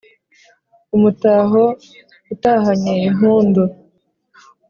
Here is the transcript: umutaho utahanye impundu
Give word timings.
umutaho 0.95 1.63
utahanye 2.33 2.93
impundu 3.09 3.63